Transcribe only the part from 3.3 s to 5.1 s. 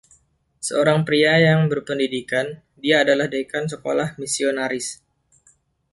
dekan sekolah misionaris.